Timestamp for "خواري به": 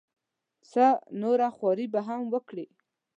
1.55-2.01